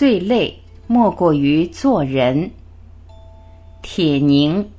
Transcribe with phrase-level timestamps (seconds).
[0.00, 2.52] 最累莫过于做人。
[3.82, 4.70] 铁凝。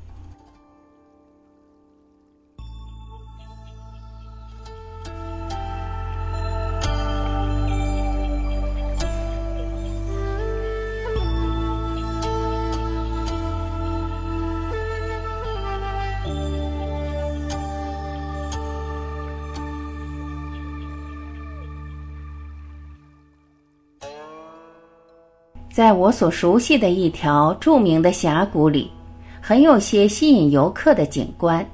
[25.71, 28.91] 在我所熟悉的一条著名的峡谷里，
[29.39, 31.65] 很有些吸引游客的景观，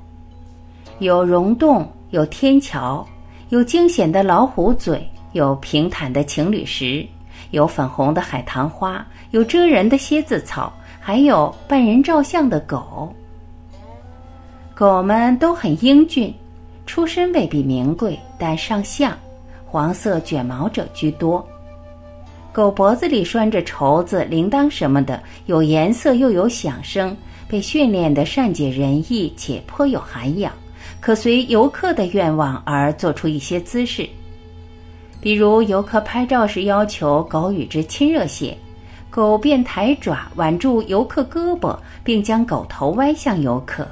[1.00, 3.04] 有溶洞，有天桥，
[3.50, 7.04] 有惊险的老虎嘴，有平坦的情侣石，
[7.50, 13.12] 有粉红的海棠花，有蜇人的蝎子草，还有扮人照相的狗。
[14.76, 16.32] 狗们都很英俊，
[16.86, 19.18] 出身未必名贵，但上相，
[19.66, 21.44] 黄色卷毛者居多。
[22.52, 27.16] 狗脖子里拴着绸子、铃铛什么的，有颜色又有响声，
[27.48, 30.52] 被训练得善解人意且颇有涵养，
[31.00, 34.10] 可随游客的愿望而做出一些姿势。
[35.22, 38.58] 比如游客拍照时要求狗与之亲热些，
[39.10, 43.84] 狗便抬爪挽住游客胳膊，并将狗头歪向游客；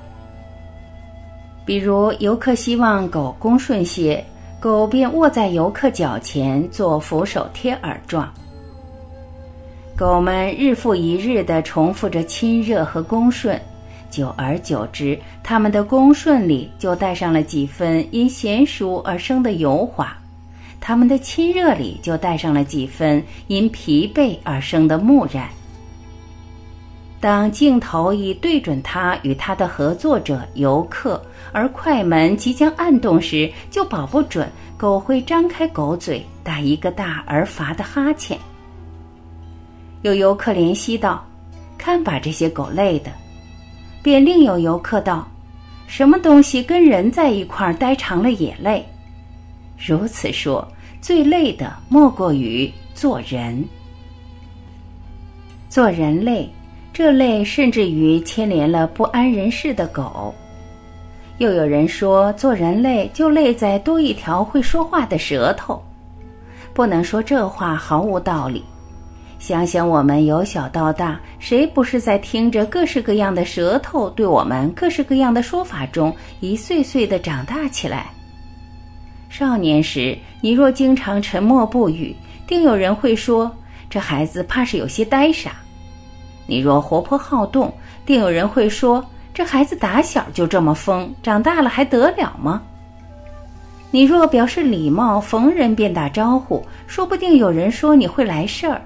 [1.66, 4.24] 比如游客希望狗恭顺些，
[4.60, 8.28] 狗便卧在游客脚前做俯首贴耳状。
[9.98, 13.58] 狗们日复一日地重复着亲热和恭顺，
[14.10, 20.14] 久而久之，它们的恭顺里就带上了几分因娴熟而生的油滑，
[20.82, 25.48] 它们的亲热里就带上了几分因疲惫而生的木然。
[27.22, 31.24] 当镜头已对准它与它的合作者游客，
[31.54, 38.38] 而快门即将按动时，就保不准狗会张开狗嘴，打一个大而乏的哈欠。
[40.06, 41.26] 有游客怜惜道
[41.80, 43.12] ：“看把这些狗累的。”
[44.04, 45.28] 便另有游客道
[45.90, 48.86] ：“什么东西跟人在一块儿待长了也累。”
[49.84, 50.66] 如此说，
[51.02, 53.66] 最累的莫过于做人。
[55.70, 56.48] 做人累，
[56.94, 60.32] 这累甚至于牵连了不安人事的狗。
[61.40, 65.84] 又有人说，做人累就累在多一条会说话的舌头。
[66.76, 68.64] 不能说这话毫无道理。
[69.46, 78.08] 想想我们由小到大，谁不是在听着各式各样的舌头对我们各式各样的说法中一岁岁的长大起来？
[79.30, 82.16] 少年时，你若经常沉默不语，
[82.48, 83.56] 定有人会说
[83.88, 85.52] 这孩子怕是有些呆傻；
[86.48, 87.72] 你若活泼好动，
[88.04, 92.64] 定有人会说这孩子打小就这么疯，长大了还得了吗？
[93.92, 98.82] 你若表示礼貌，逢人便打招呼，说不定有人说你会来事儿。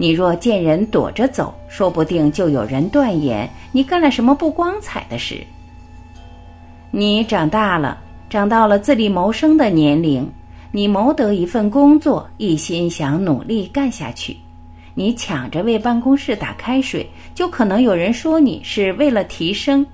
[0.00, 5.44] 你若见人躲着走，说不定就有人断言你干了什么不光彩的事。
[6.92, 7.98] 你长大了，
[8.30, 10.26] 长到了自立谋生的年龄，
[10.70, 14.36] 你谋得一份工作，一心想努力干下去。
[14.94, 19.84] 你抢着为办公室打开水，就可能有人说你是为了提升；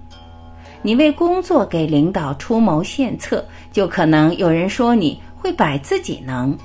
[0.83, 6.57] 你为工作给领导出谋献策，就可能有人说你会摆自己能。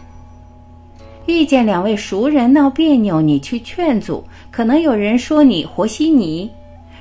[1.25, 6.49] 遇见两位熟人闹别扭，你去劝阻，可能有人说你和稀泥；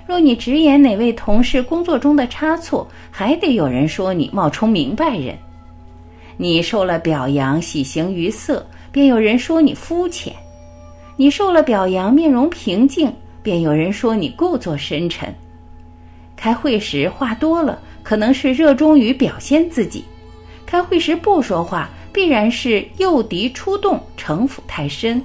[0.06, 5.34] 若你直言哪位同事工作中的差错，还得有人说你冒充明白人。
[6.36, 10.32] 你受了表扬，喜形于色，便有人说你肤浅；
[11.16, 13.10] 你受了表扬，面容平静，
[13.42, 15.34] 便有人说你故作深沉。
[16.36, 20.02] 开会时话多了，可能是热衷于表现自己；
[20.66, 21.88] 开会时不说话。
[22.12, 25.22] 必然是诱敌出动，城府太深。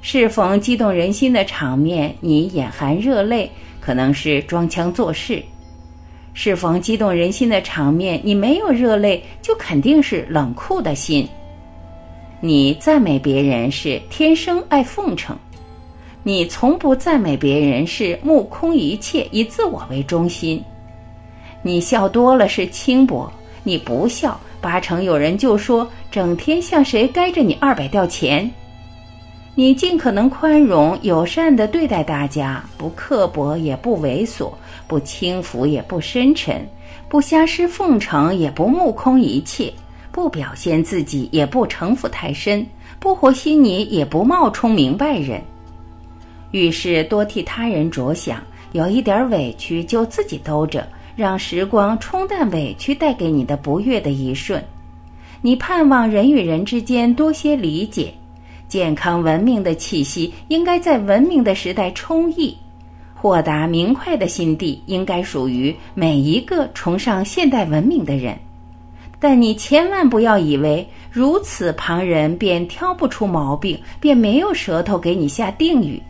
[0.00, 3.50] 适逢激动人心的场面，你眼含热泪，
[3.80, 5.42] 可能是装腔作势；
[6.34, 11.28] 适逢激动人心的场面，你没有热泪，就肯定是冷酷的心。
[12.40, 15.36] 你赞美别人是天生爱奉承，
[16.22, 20.62] 你从不赞美别人是目空一切，以自我为中心。
[21.60, 23.30] 你笑多了是轻薄，
[23.64, 24.40] 你不笑。
[24.60, 28.50] 八成有人就说，整天向谁该着你二百吊钱。
[29.54, 34.52] 你尽可能宽容友善地对待大家，不刻薄也不猥琐，
[34.86, 36.64] 不轻浮也不深沉，
[37.08, 39.72] 不瞎施奉承也不目空一切，
[40.12, 42.64] 不表现自己也不城府太深，
[43.00, 45.42] 不和稀泥也不冒充明白人。
[46.52, 48.40] 遇事多替他人着想，
[48.72, 50.86] 有一点委屈就自己兜着。
[51.18, 54.62] 让时光冲淡委屈带给你的不悦的一瞬，
[55.42, 58.14] 你盼望人与人之间多些理解，
[58.68, 62.56] 健康文明的气息应该在文明的时代充溢，
[63.16, 68.38] 豁达明快的心地应该属于每一个崇尚现代文明的人。
[69.18, 76.00] 但你千万不要以为如此，旁人便挑不出毛病，便没有舌头给你下定语。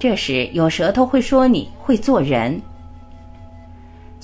[0.00, 2.60] 这时有舌头会说你会做人。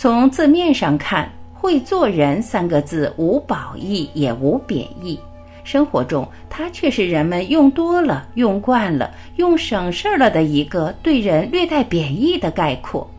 [0.00, 5.19] 从字面上看，“会做人”三个字无褒义也无贬义。
[5.65, 13.11] 生活中，它却是人们用多了、用惯了、用省事儿了的一个对人略带贬义的概括，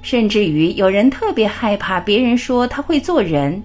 [0.00, 3.62] 甚至于有人特别害怕别人说他会做人，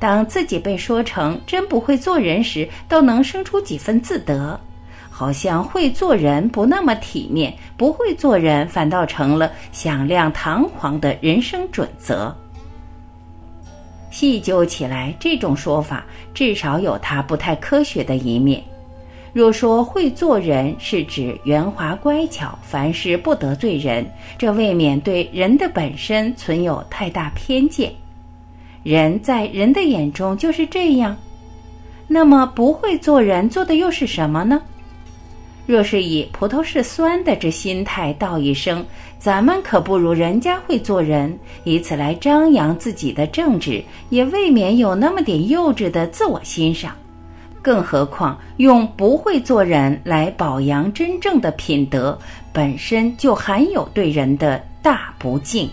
[0.00, 4.58] 当自己被说成真不会做人时，都能生出几分自得，
[5.16, 12.36] 好像会做人不那么体面，不会做人反倒成了响亮堂皇的人生准则。
[14.10, 18.60] 细究起来，这种说法至少有它不太科学的一面。
[19.32, 24.04] 若说会做人是指圆滑乖巧，凡事不得罪人，
[24.36, 27.92] 这未免对人的本身存有太大偏见。
[28.82, 31.16] 人在人的眼中就是这样，
[32.08, 34.60] 那么不会做人做的又是什么呢？
[35.66, 38.84] 若是以葡萄是酸的这心态道一声，
[39.18, 46.92] 咱们可不如人家会做人，以此来张扬自己的正直，也未免有那么点幼稚的自我欣赏。
[47.62, 52.18] 更何况用不会做人来保扬真正的品德，
[52.52, 55.66] 本身就含有对人的大不敬。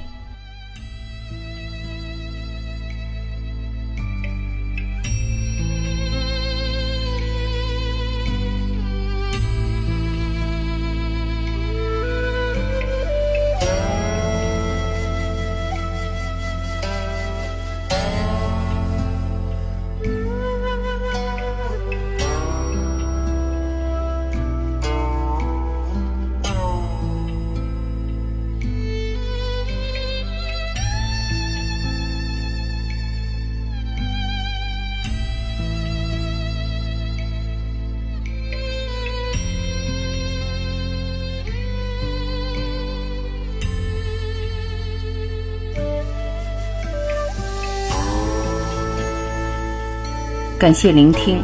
[50.61, 51.41] 感谢聆听，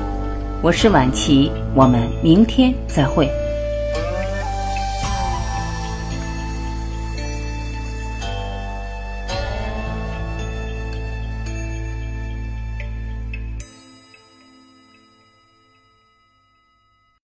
[0.61, 3.27] 我是晚琪，我们明天再会。